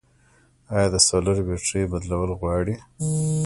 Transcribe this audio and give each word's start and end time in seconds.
آیا 0.75 0.87
د 0.93 0.95
سولر 1.07 1.37
بیترۍ 1.47 1.83
بدلول 1.91 2.31
غواړي؟ 2.39 2.75